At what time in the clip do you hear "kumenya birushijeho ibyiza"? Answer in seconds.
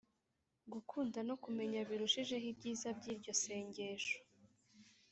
1.43-2.87